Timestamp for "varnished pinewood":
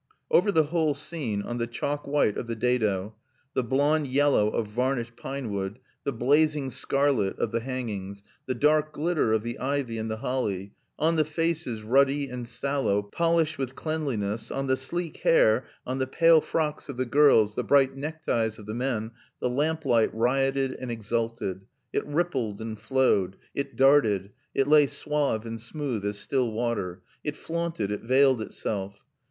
4.65-5.77